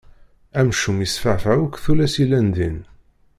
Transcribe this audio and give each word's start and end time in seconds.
Amcum 0.59 0.97
yesferfeɛ 1.03 1.57
akk 1.65 1.75
tullas 1.83 2.13
yellan 2.21 2.47
din. 2.55 2.77